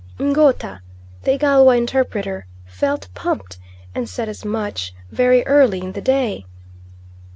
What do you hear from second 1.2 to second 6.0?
the Igalwa interpreter, felt pumped, and said as much, very early in